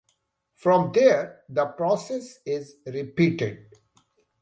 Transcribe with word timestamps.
From 0.55 0.93
there 0.93 1.43
the 1.47 1.63
process 1.67 2.39
is 2.43 2.77
repeated. 2.87 3.71